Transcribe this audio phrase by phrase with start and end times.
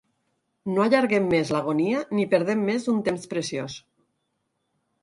[0.77, 3.79] No allarguem més l’agonia ni perdem més un temps preciós.